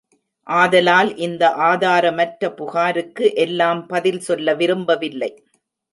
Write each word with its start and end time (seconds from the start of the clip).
ஆதலால் 0.47 1.17
இந்த 1.17 1.43
ஆதாரமற்ற 1.67 2.49
புகாருக்கு 2.55 3.27
எல்லாம் 3.35 3.87
பதில் 3.87 4.19
சொல்ல 4.19 4.55
விரும்பவில்லை. 4.55 5.31